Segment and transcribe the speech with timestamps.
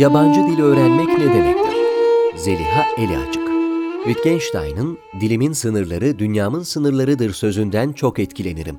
[0.00, 1.74] Yabancı dil öğrenmek ne demektir?
[2.36, 3.48] Zeliha Eli Açık
[4.04, 8.76] Wittgenstein'ın dilimin sınırları dünyamın sınırlarıdır sözünden çok etkilenirim.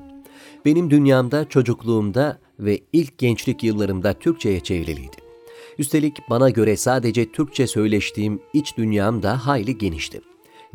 [0.64, 5.16] Benim dünyamda çocukluğumda ve ilk gençlik yıllarımda Türkçe'ye çevriliydi.
[5.78, 10.20] Üstelik bana göre sadece Türkçe söyleştiğim iç dünyam da hayli genişti.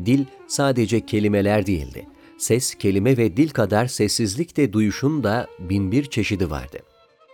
[0.06, 2.08] Dil sadece kelimeler değildi.
[2.38, 6.78] Ses, kelime ve dil kadar sessizlikte duyuşun da binbir çeşidi vardı.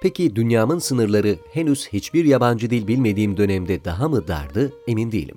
[0.04, 5.36] Peki dünyamın sınırları henüz hiçbir yabancı dil bilmediğim dönemde daha mı dardı emin değilim.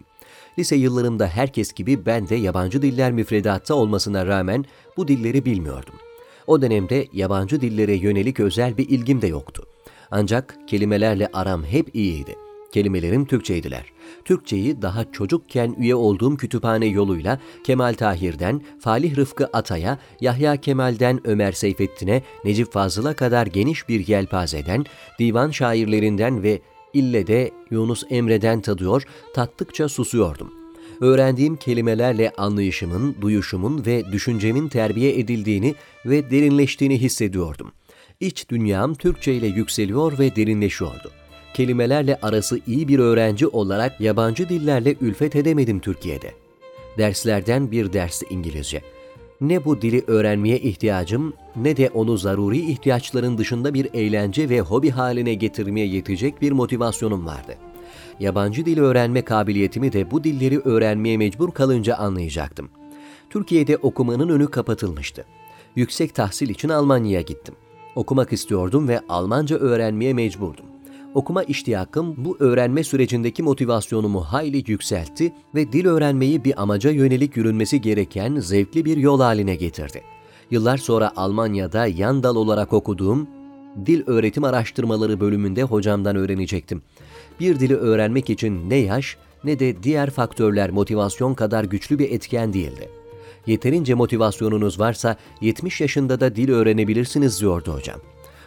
[0.58, 4.64] Lise yıllarımda herkes gibi ben de yabancı diller müfredatta olmasına rağmen
[4.96, 5.94] bu dilleri bilmiyordum.
[6.46, 9.66] O dönemde yabancı dillere yönelik özel bir ilgim de yoktu.
[10.10, 12.36] Ancak kelimelerle aram hep iyiydi.
[12.72, 13.84] Kelimelerim Türkçeydiler.
[14.24, 21.52] Türkçeyi daha çocukken üye olduğum kütüphane yoluyla Kemal Tahir'den Falih Rıfkı Atay'a, Yahya Kemal'den Ömer
[21.52, 24.84] Seyfettin'e, Necip Fazıl'a kadar geniş bir yelpazeden,
[25.18, 26.60] divan şairlerinden ve
[26.94, 29.02] ille de Yunus Emre'den tadıyor,
[29.34, 30.52] tattıkça susuyordum.
[31.00, 35.74] Öğrendiğim kelimelerle anlayışımın, duyuşumun ve düşüncemin terbiye edildiğini
[36.06, 37.72] ve derinleştiğini hissediyordum.
[38.20, 41.10] İç dünyam Türkçe ile yükseliyor ve derinleşiyordu.
[41.56, 46.32] Kelimelerle arası iyi bir öğrenci olarak yabancı dillerle ülfet edemedim Türkiye'de.
[46.98, 48.82] Derslerden bir dersi İngilizce.
[49.40, 54.90] Ne bu dili öğrenmeye ihtiyacım ne de onu zaruri ihtiyaçların dışında bir eğlence ve hobi
[54.90, 57.54] haline getirmeye yetecek bir motivasyonum vardı.
[58.20, 62.68] Yabancı dil öğrenme kabiliyetimi de bu dilleri öğrenmeye mecbur kalınca anlayacaktım.
[63.30, 65.24] Türkiye'de okumanın önü kapatılmıştı.
[65.76, 67.54] Yüksek tahsil için Almanya'ya gittim.
[67.94, 70.75] Okumak istiyordum ve Almanca öğrenmeye mecburdum
[71.14, 77.80] okuma iştiyakım bu öğrenme sürecindeki motivasyonumu hayli yükseltti ve dil öğrenmeyi bir amaca yönelik yürünmesi
[77.80, 80.02] gereken zevkli bir yol haline getirdi.
[80.50, 83.28] Yıllar sonra Almanya'da yan dal olarak okuduğum
[83.86, 86.82] Dil Öğretim Araştırmaları bölümünde hocamdan öğrenecektim.
[87.40, 92.52] Bir dili öğrenmek için ne yaş ne de diğer faktörler motivasyon kadar güçlü bir etken
[92.52, 92.88] değildi.
[93.46, 98.00] Yeterince motivasyonunuz varsa 70 yaşında da dil öğrenebilirsiniz diyordu hocam.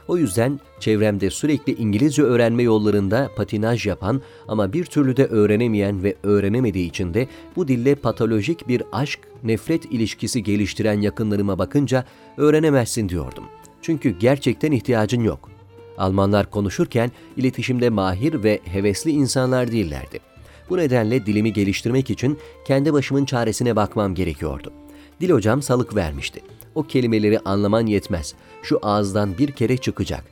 [0.09, 6.15] O yüzden çevremde sürekli İngilizce öğrenme yollarında patinaj yapan ama bir türlü de öğrenemeyen ve
[6.23, 12.05] öğrenemediği için de bu dille patolojik bir aşk, nefret ilişkisi geliştiren yakınlarıma bakınca
[12.37, 13.43] öğrenemezsin diyordum.
[13.81, 15.49] Çünkü gerçekten ihtiyacın yok.
[15.97, 20.19] Almanlar konuşurken iletişimde mahir ve hevesli insanlar değillerdi.
[20.69, 24.73] Bu nedenle dilimi geliştirmek için kendi başımın çaresine bakmam gerekiyordu.
[25.21, 26.41] Dil hocam salık vermişti.
[26.79, 28.33] O kelimeleri anlaman yetmez.
[28.63, 30.23] Şu ağızdan bir kere çıkacak.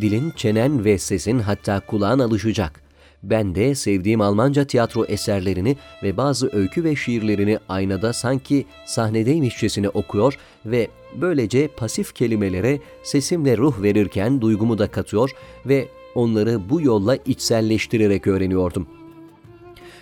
[0.00, 2.80] Dilin, çenen ve sesin hatta kulağın alışacak.
[3.22, 10.38] Ben de sevdiğim Almanca tiyatro eserlerini ve bazı öykü ve şiirlerini aynada sanki sahnedeymişçesine okuyor
[10.66, 10.88] ve
[11.20, 15.30] böylece pasif kelimelere sesimle ruh verirken duygumu da katıyor
[15.66, 18.88] ve onları bu yolla içselleştirerek öğreniyordum.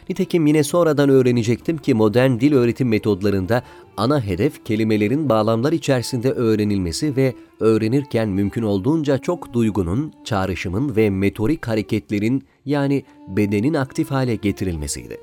[0.09, 3.63] Nitekim yine sonradan öğrenecektim ki modern dil öğretim metodlarında
[3.97, 11.69] ana hedef kelimelerin bağlamlar içerisinde öğrenilmesi ve öğrenirken mümkün olduğunca çok duygunun, çağrışımın ve metorik
[11.69, 15.19] hareketlerin yani bedenin aktif hale getirilmesiydi.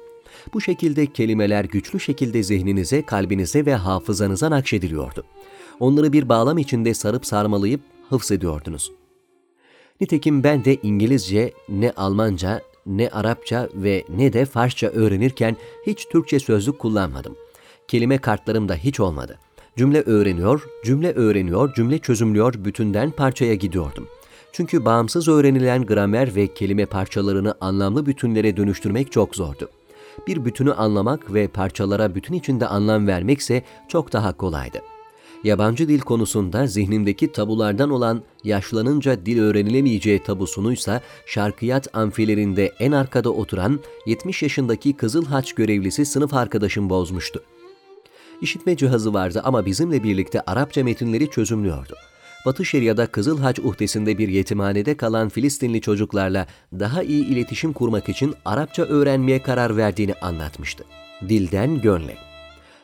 [0.53, 5.23] Bu şekilde kelimeler güçlü şekilde zihninize, kalbinize ve hafızanıza nakşediliyordu.
[5.79, 8.91] Onları bir bağlam içinde sarıp sarmalayıp hıfzediyordunuz.
[10.01, 16.39] Nitekim ben de İngilizce ne Almanca ne Arapça ve ne de Farsça öğrenirken hiç Türkçe
[16.39, 17.35] sözlük kullanmadım.
[17.87, 19.37] Kelime kartlarım da hiç olmadı.
[19.77, 24.07] Cümle öğreniyor, cümle öğreniyor, cümle çözümlüyor, bütünden parçaya gidiyordum.
[24.51, 29.69] Çünkü bağımsız öğrenilen gramer ve kelime parçalarını anlamlı bütünlere dönüştürmek çok zordu.
[30.27, 34.81] Bir bütünü anlamak ve parçalara bütün içinde anlam vermekse çok daha kolaydı
[35.43, 43.79] yabancı dil konusunda zihnimdeki tabulardan olan yaşlanınca dil öğrenilemeyeceği tabusunuysa şarkıyat amfilerinde en arkada oturan
[44.05, 47.43] 70 yaşındaki Kızıl Haç görevlisi sınıf arkadaşım bozmuştu.
[48.41, 51.95] İşitme cihazı vardı ama bizimle birlikte Arapça metinleri çözümlüyordu.
[52.45, 58.33] Batı Şeria'da Kızıl Haç uhdesinde bir yetimhanede kalan Filistinli çocuklarla daha iyi iletişim kurmak için
[58.45, 60.83] Arapça öğrenmeye karar verdiğini anlatmıştı.
[61.29, 62.30] Dilden gönle.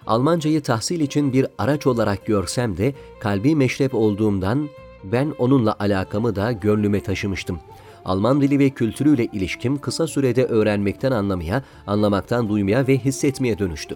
[0.08, 4.70] Almancayı tahsil için bir araç olarak görsem de kalbi meşrep olduğumdan
[5.04, 7.60] ben onunla alakamı da gönlüme taşımıştım.
[8.06, 13.96] Alman dili ve kültürüyle ilişkim kısa sürede öğrenmekten anlamaya, anlamaktan duymaya ve hissetmeye dönüştü.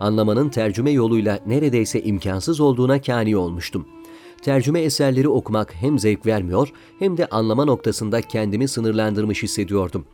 [0.00, 3.86] Anlamanın tercüme yoluyla neredeyse imkansız olduğuna kani olmuştum.
[4.42, 10.04] Tercüme eserleri okumak hem zevk vermiyor hem de anlama noktasında kendimi sınırlandırmış hissediyordum.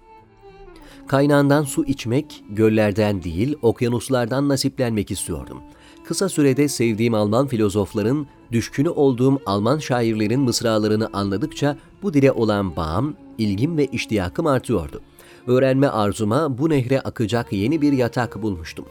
[1.06, 5.58] Kaynağından su içmek, göllerden değil, okyanuslardan nasiplenmek istiyordum.
[6.04, 13.16] Kısa sürede sevdiğim Alman filozofların, düşkünü olduğum Alman şairlerin mısralarını anladıkça bu dile olan bağım,
[13.38, 15.00] ilgim ve iştiyakım artıyordu.
[15.46, 18.84] Öğrenme arzuma bu nehre akacak yeni bir yatak bulmuştum.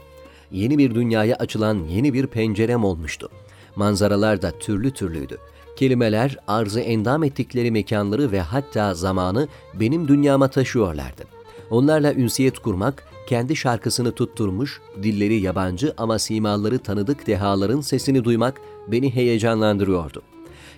[0.50, 3.28] Yeni bir dünyaya açılan yeni bir pencerem olmuştu.
[3.76, 5.38] Manzaralar da türlü türlüydü.
[5.76, 11.31] Kelimeler arzı endam ettikleri mekanları ve hatta zamanı benim dünyama taşıyorlardı.
[11.72, 19.14] Onlarla ünsiyet kurmak, kendi şarkısını tutturmuş, dilleri yabancı ama simaları tanıdık dehaların sesini duymak beni
[19.14, 20.22] heyecanlandırıyordu.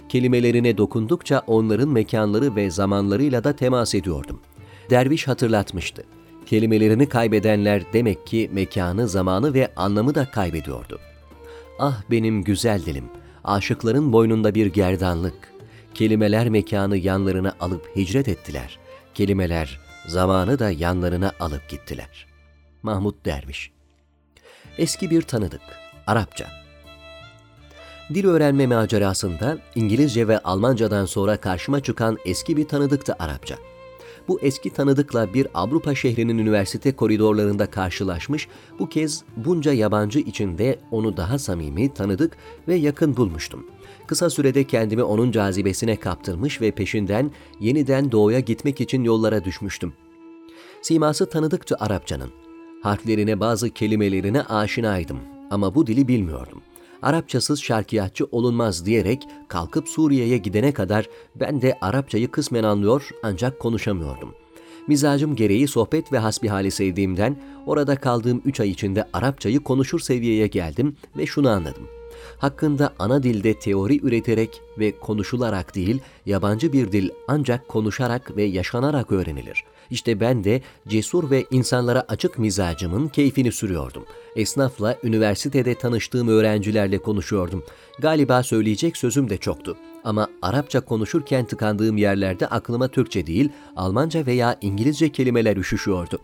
[0.09, 4.41] Kelimelerine dokundukça onların mekanları ve zamanlarıyla da temas ediyordum.
[4.91, 6.05] Derviş hatırlatmıştı.
[6.47, 11.01] Kelimelerini kaybedenler demek ki mekanı, zamanı ve anlamı da kaybediyordu.
[11.79, 13.05] Ah benim güzel dilim,
[13.45, 15.53] aşıkların boynunda bir gerdanlık.
[15.95, 18.79] Kelimeler mekanı yanlarına alıp hicret ettiler.
[19.15, 22.27] Kelimeler zamanı da yanlarına alıp gittiler.
[22.83, 23.71] Mahmut Derviş
[24.79, 25.63] Eski bir tanıdık,
[26.07, 26.65] Arapça
[28.15, 33.57] Dil öğrenme macerasında İngilizce ve Almancadan sonra karşıma çıkan eski bir tanıdıktı Arapça.
[34.29, 38.49] Bu eski tanıdıkla bir Avrupa şehrinin üniversite koridorlarında karşılaşmış,
[38.79, 42.37] bu kez bunca yabancı içinde onu daha samimi, tanıdık
[42.69, 43.67] ve yakın bulmuştum.
[44.07, 47.31] Kısa sürede kendimi onun cazibesine kaptırmış ve peşinden
[47.61, 49.93] yeniden doğuya gitmek için yollara düşmüştüm.
[50.83, 52.31] Siması tanıdıktı Arapçanın.
[52.83, 55.19] Harflerine bazı kelimelerine aşinaydım
[55.51, 56.63] ama bu dili bilmiyordum.
[57.03, 64.35] Arapçasız şarkiyatçı olunmaz diyerek kalkıp Suriye'ye gidene kadar ben de Arapçayı kısmen anlıyor ancak konuşamıyordum.
[64.89, 67.37] Mizacım gereği sohbet ve hasbihali sevdiğimden
[67.67, 71.89] orada kaldığım üç ay içinde Arapçayı konuşur seviyeye geldim ve şunu anladım.
[72.39, 79.13] Hakkında ana dilde teori üreterek ve konuşularak değil, yabancı bir dil ancak konuşarak ve yaşanarak
[79.13, 79.65] öğrenilir.
[79.91, 84.05] İşte ben de cesur ve insanlara açık mizacımın keyfini sürüyordum.
[84.37, 87.65] Esnafla üniversitede tanıştığım öğrencilerle konuşuyordum.
[87.99, 89.77] Galiba söyleyecek sözüm de çoktu.
[90.05, 96.19] Ama Arapça konuşurken tıkandığım yerlerde aklıma Türkçe değil, Almanca veya İngilizce kelimeler üşüşüyordu.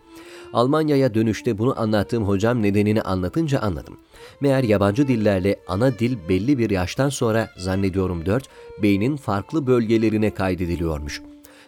[0.53, 3.97] Almanya'ya dönüşte bunu anlattığım hocam nedenini anlatınca anladım.
[4.41, 8.43] Meğer yabancı dillerle ana dil belli bir yaştan sonra zannediyorum 4,
[8.81, 11.21] beynin farklı bölgelerine kaydediliyormuş.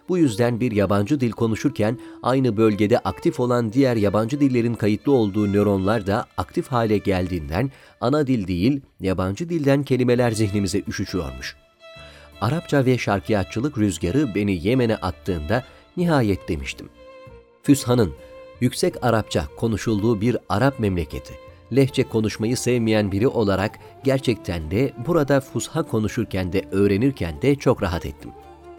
[0.10, 5.54] Bu yüzden bir yabancı dil konuşurken aynı bölgede aktif olan diğer yabancı dillerin kayıtlı olduğu
[5.54, 7.72] nöronlar da aktif hale geldiğinden
[8.02, 11.56] ana dil değil, yabancı dilden kelimeler zihnimize üşüşüyormuş.
[12.42, 15.64] Arapça ve şarkiyatçılık rüzgarı beni Yemen'e attığında
[15.98, 16.90] nihayet demiştim.
[17.64, 18.14] Füshan'ın
[18.62, 21.34] yüksek Arapça konuşulduğu bir Arap memleketi,
[21.76, 28.06] lehçe konuşmayı sevmeyen biri olarak gerçekten de burada fusha konuşurken de öğrenirken de çok rahat
[28.06, 28.32] ettim.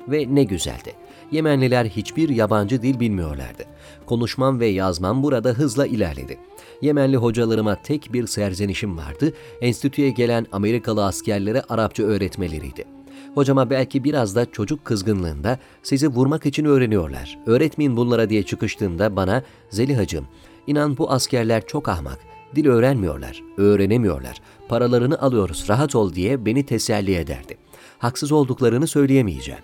[0.08, 0.92] Ve ne güzeldi.
[1.32, 3.62] Yemenliler hiçbir yabancı dil bilmiyorlardı.
[4.06, 6.38] Konuşmam ve yazmam burada hızla ilerledi.
[6.82, 12.84] Yemenli hocalarıma tek bir serzenişim vardı, enstitüye gelen Amerikalı askerlere Arapça öğretmeleriydi.
[13.34, 17.38] Hocama belki biraz da çocuk kızgınlığında sizi vurmak için öğreniyorlar.
[17.46, 20.26] Öğretmeyin bunlara diye çıkıştığımda bana Zelihacığım,
[20.66, 22.18] inan bu askerler çok ahmak.
[22.54, 24.40] Dil öğrenmiyorlar, öğrenemiyorlar.
[24.68, 27.56] Paralarını alıyoruz, rahat ol diye beni teselli ederdi.
[27.98, 29.60] Haksız olduklarını söyleyemeyeceğim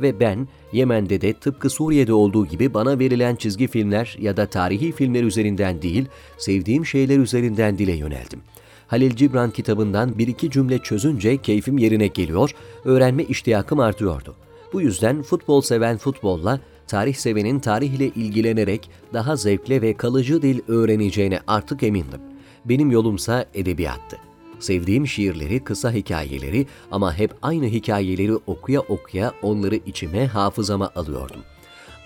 [0.00, 4.92] ve ben Yemen'de de tıpkı Suriye'de olduğu gibi bana verilen çizgi filmler ya da tarihi
[4.92, 6.06] filmler üzerinden değil,
[6.38, 8.40] sevdiğim şeyler üzerinden dile yöneldim.
[8.86, 12.50] Halil Cibran kitabından bir iki cümle çözünce keyfim yerine geliyor,
[12.84, 14.34] öğrenme iştiyakım artıyordu.
[14.72, 21.40] Bu yüzden futbol seven futbolla, tarih sevenin tarihle ilgilenerek daha zevkle ve kalıcı dil öğreneceğine
[21.46, 22.20] artık emindim.
[22.64, 24.31] Benim yolumsa edebiyattı.
[24.62, 31.40] Sevdiğim şiirleri, kısa hikayeleri ama hep aynı hikayeleri okuya okuya onları içime, hafızama alıyordum.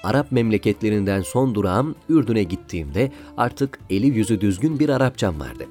[0.02, 5.64] Arap memleketlerinden son durağım Ürdün'e gittiğimde artık eli yüzü düzgün bir Arapçam vardı.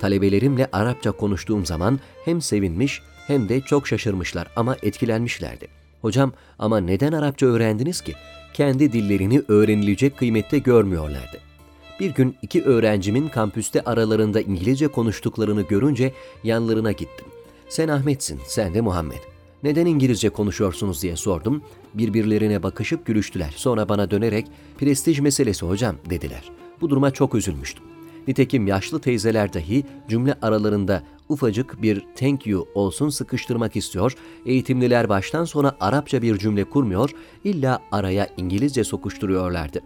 [0.00, 5.68] Talebelerimle Arapça konuştuğum zaman hem sevinmiş hem de çok şaşırmışlar ama etkilenmişlerdi.
[6.00, 8.12] Hocam ama neden Arapça öğrendiniz ki?
[8.54, 11.51] Kendi dillerini öğrenilecek kıymette görmüyorlardı.
[12.00, 16.12] Bir gün iki öğrencimin kampüste aralarında İngilizce konuştuklarını görünce
[16.44, 17.26] yanlarına gittim.
[17.68, 19.18] Sen Ahmet'sin, sen de Muhammed.
[19.62, 21.62] Neden İngilizce konuşuyorsunuz diye sordum.
[21.94, 23.54] Birbirlerine bakışıp gülüştüler.
[23.56, 24.46] Sonra bana dönerek
[24.78, 26.50] prestij meselesi hocam dediler.
[26.80, 27.84] Bu duruma çok üzülmüştüm.
[28.28, 35.44] Nitekim yaşlı teyzeler dahi cümle aralarında ufacık bir thank you olsun sıkıştırmak istiyor, eğitimliler baştan
[35.44, 37.10] sona Arapça bir cümle kurmuyor,
[37.44, 39.80] illa araya İngilizce sokuşturuyorlardı.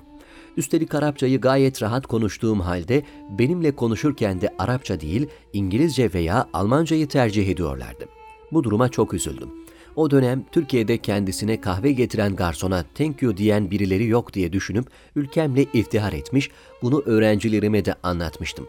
[0.57, 3.03] Üstelik Arapçayı gayet rahat konuştuğum halde
[3.39, 8.05] benimle konuşurken de Arapça değil İngilizce veya Almancayı tercih ediyorlardı.
[8.53, 9.49] Bu duruma çok üzüldüm.
[9.97, 14.87] O dönem Türkiye'de kendisine kahve getiren garsona thank you diyen birileri yok diye düşünüp
[15.17, 16.51] ülkemle iftihar etmiş,
[16.83, 18.67] bunu öğrencilerime de anlatmıştım.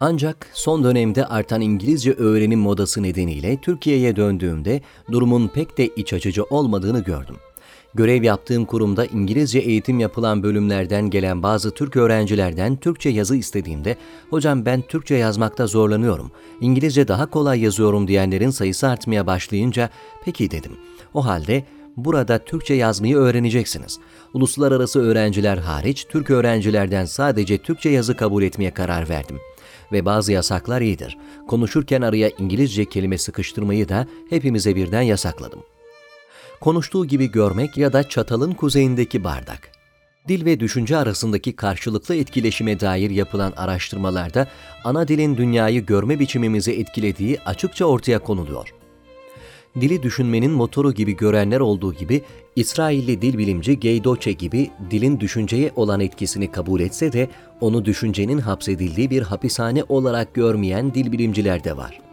[0.00, 4.80] Ancak son dönemde artan İngilizce öğrenim modası nedeniyle Türkiye'ye döndüğümde
[5.12, 7.36] durumun pek de iç açıcı olmadığını gördüm.
[7.94, 13.96] Görev yaptığım kurumda İngilizce eğitim yapılan bölümlerden gelen bazı Türk öğrencilerden Türkçe yazı istediğimde,
[14.30, 16.30] hocam ben Türkçe yazmakta zorlanıyorum,
[16.60, 19.90] İngilizce daha kolay yazıyorum diyenlerin sayısı artmaya başlayınca,
[20.24, 20.72] peki dedim.
[21.14, 21.64] O halde
[21.96, 23.98] burada Türkçe yazmayı öğreneceksiniz.
[24.34, 29.36] Uluslararası öğrenciler hariç Türk öğrencilerden sadece Türkçe yazı kabul etmeye karar verdim.
[29.92, 31.18] Ve bazı yasaklar iyidir.
[31.48, 35.62] Konuşurken araya İngilizce kelime sıkıştırmayı da hepimize birden yasakladım
[36.62, 39.72] konuştuğu gibi görmek ya da çatalın kuzeyindeki bardak.
[40.28, 44.46] Dil ve düşünce arasındaki karşılıklı etkileşime dair yapılan araştırmalarda
[44.84, 48.74] ana dilin dünyayı görme biçimimizi etkilediği açıkça ortaya konuluyor.
[49.80, 52.22] Dili düşünmenin motoru gibi görenler olduğu gibi
[52.56, 58.38] İsrailli dil bilimci Gay Doce gibi dilin düşünceye olan etkisini kabul etse de onu düşüncenin
[58.38, 62.11] hapsedildiği bir hapishane olarak görmeyen dil bilimciler de var.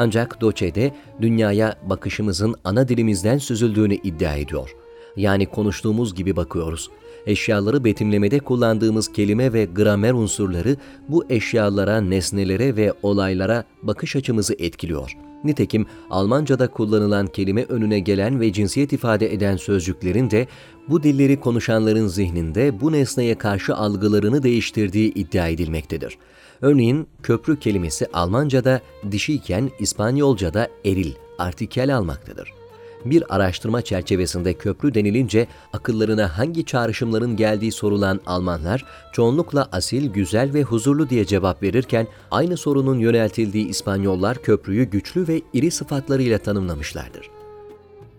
[0.00, 4.74] Ancak Doçe'de dünyaya bakışımızın ana dilimizden süzüldüğünü iddia ediyor.
[5.16, 6.90] Yani konuştuğumuz gibi bakıyoruz.
[7.26, 10.76] Eşyaları betimlemede kullandığımız kelime ve gramer unsurları
[11.08, 15.27] bu eşyalara, nesnelere ve olaylara bakış açımızı etkiliyor.
[15.44, 20.46] Nitekim Almanca'da kullanılan kelime önüne gelen ve cinsiyet ifade eden sözcüklerin de
[20.88, 26.18] bu dilleri konuşanların zihninde bu nesneye karşı algılarını değiştirdiği iddia edilmektedir.
[26.62, 28.80] Örneğin köprü kelimesi Almanca'da
[29.10, 32.57] dişiyken İspanyolca'da eril, artikel almaktadır.
[33.04, 40.62] Bir araştırma çerçevesinde köprü denilince akıllarına hangi çağrışımların geldiği sorulan Almanlar çoğunlukla asil, güzel ve
[40.62, 47.37] huzurlu diye cevap verirken aynı sorunun yöneltildiği İspanyollar köprüyü güçlü ve iri sıfatlarıyla tanımlamışlardır.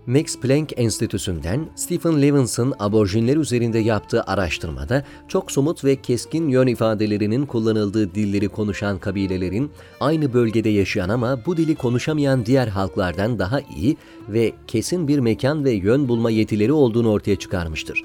[0.10, 7.46] Max Planck Enstitüsü'nden Stephen Levinson aborjinler üzerinde yaptığı araştırmada çok somut ve keskin yön ifadelerinin
[7.46, 13.98] kullanıldığı dilleri konuşan kabilelerin aynı bölgede yaşayan ama bu dili konuşamayan diğer halklardan daha iyi
[14.30, 18.04] ve kesin bir mekan ve yön bulma yetileri olduğunu ortaya çıkarmıştır.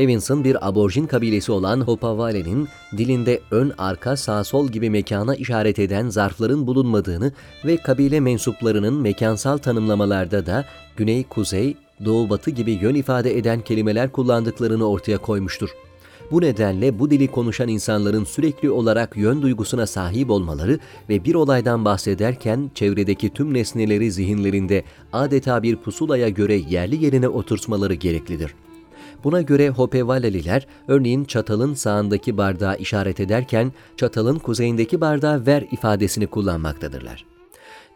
[0.00, 6.08] Levinson bir aborjin kabilesi olan Hopawale'nin dilinde ön, arka, sağ, sol gibi mekana işaret eden
[6.08, 7.32] zarfların bulunmadığını
[7.64, 10.64] ve kabile mensuplarının mekansal tanımlamalarda da
[10.96, 15.70] güney, kuzey, doğu, batı gibi yön ifade eden kelimeler kullandıklarını ortaya koymuştur.
[16.30, 20.78] Bu nedenle bu dili konuşan insanların sürekli olarak yön duygusuna sahip olmaları
[21.08, 27.94] ve bir olaydan bahsederken çevredeki tüm nesneleri zihinlerinde adeta bir pusulaya göre yerli yerine oturtmaları
[27.94, 28.54] gereklidir.
[29.24, 37.24] Buna göre Hopevaleliler örneğin çatalın sağındaki bardağı işaret ederken çatalın kuzeyindeki bardağı ver ifadesini kullanmaktadırlar.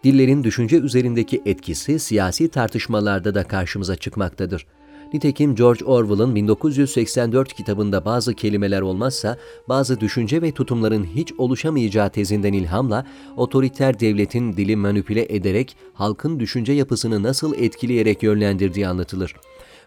[0.04, 4.66] Dillerin düşünce üzerindeki etkisi siyasi tartışmalarda da karşımıza çıkmaktadır.
[5.12, 9.36] Nitekim George Orwell'ın 1984 kitabında bazı kelimeler olmazsa
[9.68, 13.06] bazı düşünce ve tutumların hiç oluşamayacağı tezinden ilhamla
[13.36, 19.34] otoriter devletin dili manipüle ederek halkın düşünce yapısını nasıl etkileyerek yönlendirdiği anlatılır.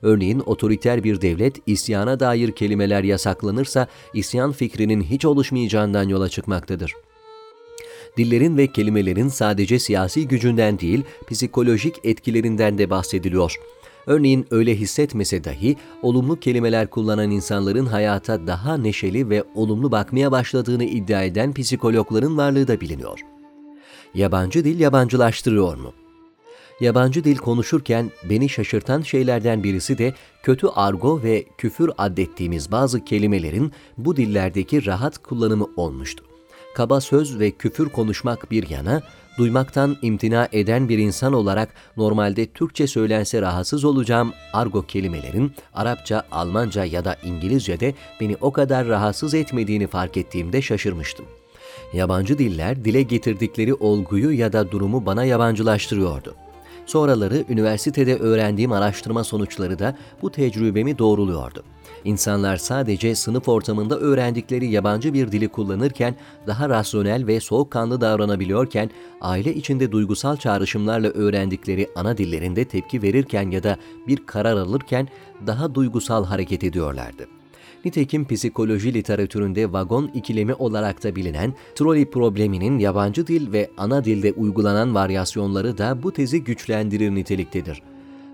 [0.02, 6.94] Örneğin otoriter bir devlet isyana dair kelimeler yasaklanırsa isyan fikrinin hiç oluşmayacağından yola çıkmaktadır.
[8.18, 13.56] Dillerin ve kelimelerin sadece siyasi gücünden değil, psikolojik etkilerinden de bahsediliyor.
[14.08, 20.84] Örneğin öyle hissetmese dahi olumlu kelimeler kullanan insanların hayata daha neşeli ve olumlu bakmaya başladığını
[20.84, 23.20] iddia eden psikologların varlığı da biliniyor.
[24.14, 25.94] Yabancı dil yabancılaştırıyor mu?
[26.80, 33.72] Yabancı dil konuşurken beni şaşırtan şeylerden birisi de kötü argo ve küfür addettiğimiz bazı kelimelerin
[33.98, 36.24] bu dillerdeki rahat kullanımı olmuştu.
[36.76, 39.02] Kaba söz ve küfür konuşmak bir yana,
[39.38, 46.86] duymaktan imtina eden bir insan olarak normalde Türkçe söylense rahatsız olacağım argo kelimelerin Arapça, Almanca
[46.86, 51.26] ya da İngilizce'de beni o kadar rahatsız etmediğini fark ettiğimde şaşırmıştım.
[51.94, 56.36] Yabancı diller dile getirdikleri olguyu ya da durumu bana yabancılaştırıyordu.
[56.88, 61.64] Sonraları üniversitede öğrendiğim araştırma sonuçları da bu tecrübemi doğruluyordu.
[62.04, 66.16] İnsanlar sadece sınıf ortamında öğrendikleri yabancı bir dili kullanırken
[66.48, 68.90] daha rasyonel ve soğukkanlı davranabiliyorken,
[69.22, 73.78] aile içinde duygusal çağrışımlarla öğrendikleri ana dillerinde tepki verirken ya da
[74.08, 75.08] bir karar alırken
[75.48, 77.37] daha duygusal hareket ediyorlardı.
[77.88, 84.32] Nitekim psikoloji literatüründe vagon ikilemi olarak da bilinen troli probleminin yabancı dil ve ana dilde
[84.32, 87.82] uygulanan varyasyonları da bu tezi güçlendirir niteliktedir.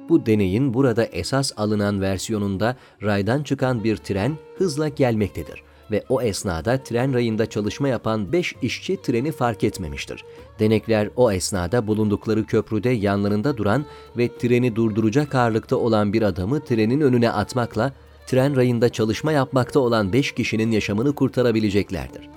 [0.10, 6.83] Bu deneyin burada esas alınan versiyonunda raydan çıkan bir tren hızla gelmektedir ve o esnada
[6.83, 10.24] tren rayında çalışma yapan 5 işçi treni fark etmemiştir.
[10.60, 13.86] Denekler o esnada bulundukları köprüde yanlarında duran
[14.17, 17.93] ve treni durduracak ağırlıkta olan bir adamı trenin önüne atmakla
[18.27, 22.29] tren rayında çalışma yapmakta olan 5 kişinin yaşamını kurtarabileceklerdir.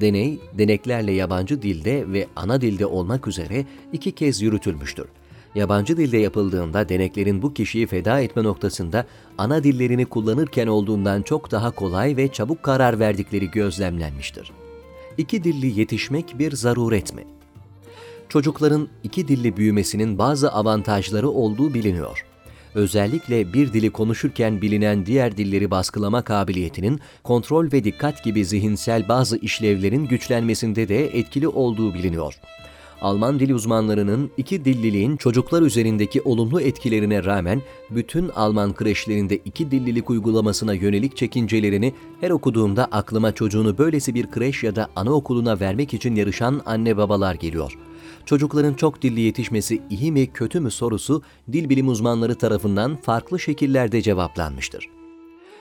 [0.00, 5.06] Deney, deneklerle yabancı dilde ve ana dilde olmak üzere iki kez yürütülmüştür.
[5.54, 9.06] Yabancı dilde yapıldığında deneklerin bu kişiyi feda etme noktasında
[9.38, 14.52] ana dillerini kullanırken olduğundan çok daha kolay ve çabuk karar verdikleri gözlemlenmiştir.
[15.18, 17.24] İki dilli yetişmek bir zaruret mi?
[18.28, 22.26] Çocukların iki dilli büyümesinin bazı avantajları olduğu biliniyor.
[22.74, 29.36] Özellikle bir dili konuşurken bilinen diğer dilleri baskılama kabiliyetinin kontrol ve dikkat gibi zihinsel bazı
[29.36, 32.34] işlevlerin güçlenmesinde de etkili olduğu biliniyor.
[33.00, 40.10] Alman dil uzmanlarının iki dilliliğin çocuklar üzerindeki olumlu etkilerine rağmen bütün Alman kreşlerinde iki dillilik
[40.10, 46.14] uygulamasına yönelik çekincelerini her okuduğumda aklıma çocuğunu böylesi bir kreş ya da anaokuluna vermek için
[46.14, 47.78] yarışan anne babalar geliyor.
[48.30, 51.22] Çocukların çok dilli yetişmesi iyi mi kötü mü sorusu
[51.52, 54.88] dil bilim uzmanları tarafından farklı şekillerde cevaplanmıştır.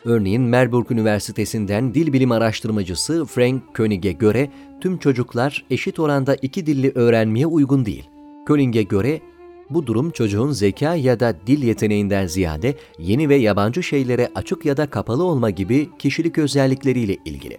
[0.05, 6.91] Örneğin Melbourne Üniversitesi'nden dil bilim araştırmacısı Frank Koenig'e göre tüm çocuklar eşit oranda iki dilli
[6.95, 8.09] öğrenmeye uygun değil.
[8.47, 9.21] Koenig'e göre
[9.69, 14.77] bu durum çocuğun zeka ya da dil yeteneğinden ziyade yeni ve yabancı şeylere açık ya
[14.77, 17.57] da kapalı olma gibi kişilik özellikleriyle ilgili.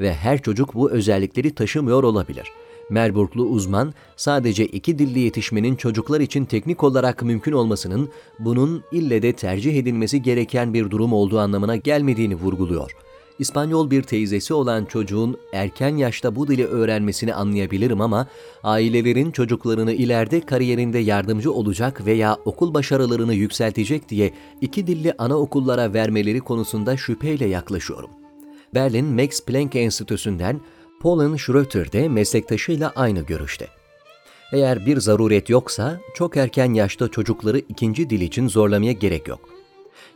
[0.00, 2.48] Ve her çocuk bu özellikleri taşımıyor olabilir.
[2.90, 9.32] Melbourne'lu uzman sadece iki dilli yetişmenin çocuklar için teknik olarak mümkün olmasının bunun ille de
[9.32, 12.96] tercih edilmesi gereken bir durum olduğu anlamına gelmediğini vurguluyor.
[13.38, 18.26] İspanyol bir teyzesi olan çocuğun erken yaşta bu dili öğrenmesini anlayabilirim ama
[18.62, 26.40] ailelerin çocuklarını ileride kariyerinde yardımcı olacak veya okul başarılarını yükseltecek diye iki dilli anaokullara vermeleri
[26.40, 28.10] konusunda şüpheyle yaklaşıyorum.
[28.74, 30.60] Berlin Max Planck Enstitüsü'nden
[31.00, 33.68] Paul'un Schröter de meslektaşıyla aynı görüşte.
[34.52, 39.48] Eğer bir zaruret yoksa çok erken yaşta çocukları ikinci dil için zorlamaya gerek yok.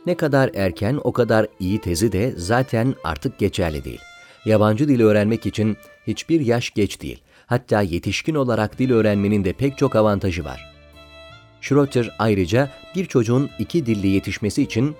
[0.05, 4.01] Ne kadar erken o kadar iyi tezi de zaten artık geçerli değil.
[4.45, 7.21] Yabancı dil öğrenmek için hiçbir yaş geç değil.
[7.45, 10.73] Hatta yetişkin olarak dil öğrenmenin de pek çok avantajı var.
[11.61, 14.95] Schröter ayrıca bir çocuğun iki dilli yetişmesi için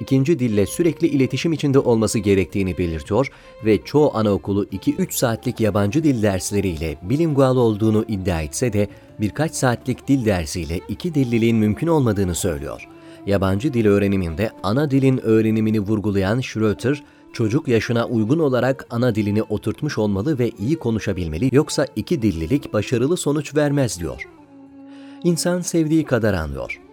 [0.00, 3.30] ikinci dille sürekli iletişim içinde olması gerektiğini belirtiyor
[3.64, 8.88] ve çoğu anaokulu 2-3 saatlik yabancı dil dersleriyle bilingual olduğunu iddia etse de
[9.20, 12.88] birkaç saatlik dil dersiyle iki dilliliğin mümkün olmadığını söylüyor.
[13.26, 19.98] Yabancı dil öğreniminde ana dilin öğrenimini vurgulayan Schröter, çocuk yaşına uygun olarak ana dilini oturtmuş
[19.98, 24.28] olmalı ve iyi konuşabilmeli yoksa iki dillilik başarılı sonuç vermez diyor.
[25.24, 26.87] İnsan sevdiği kadar anlıyor.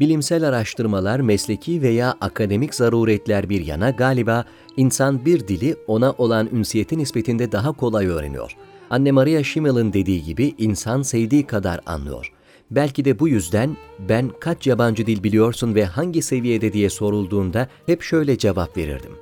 [0.00, 4.44] Bilimsel araştırmalar, mesleki veya akademik zaruretler bir yana galiba
[4.76, 8.56] insan bir dili ona olan ünsiyeti nispetinde daha kolay öğreniyor.
[8.90, 12.32] Anne Maria Schimmel'in dediği gibi insan sevdiği kadar anlıyor.
[12.70, 13.76] Belki de bu yüzden
[14.08, 19.12] ben kaç yabancı dil biliyorsun ve hangi seviyede diye sorulduğunda hep şöyle cevap verirdim.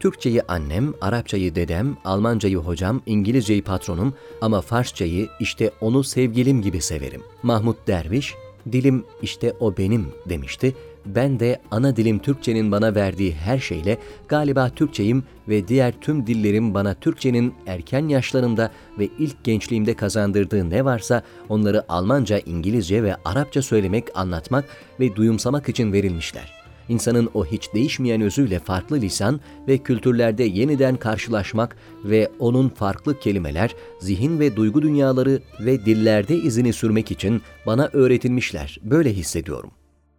[0.00, 7.22] Türkçeyi annem, Arapçayı dedem, Almancayı hocam, İngilizceyi patronum ama Farsçayı işte onu sevgilim gibi severim.
[7.42, 8.34] Mahmut Derviş,
[8.72, 10.74] dilim işte o benim demişti.
[11.06, 16.74] Ben de ana dilim Türkçenin bana verdiği her şeyle galiba Türkçeyim ve diğer tüm dillerim
[16.74, 23.62] bana Türkçenin erken yaşlarımda ve ilk gençliğimde kazandırdığı ne varsa onları Almanca, İngilizce ve Arapça
[23.62, 24.64] söylemek, anlatmak
[25.00, 26.57] ve duyumsamak için verilmişler
[26.88, 33.74] insanın o hiç değişmeyen özüyle farklı lisan ve kültürlerde yeniden karşılaşmak ve onun farklı kelimeler,
[34.00, 38.78] zihin ve duygu dünyaları ve dillerde izini sürmek için bana öğretilmişler.
[38.82, 39.70] Böyle hissediyorum.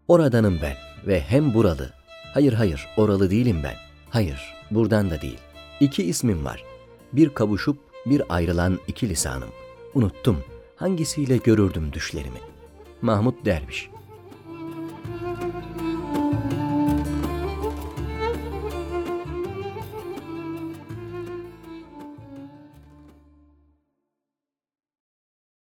[0.08, 0.76] Oradanım ben
[1.08, 1.90] ve hem buralı.
[2.34, 3.76] Hayır hayır, oralı değilim ben.
[4.10, 5.40] Hayır, buradan da değil.
[5.80, 6.64] İki ismim var.
[7.14, 9.50] Bir kavuşup bir ayrılan iki lisanım.
[9.94, 10.38] Unuttum.
[10.76, 12.40] Hangisiyle görürdüm düşlerimi?
[13.02, 13.90] Mahmut Derviş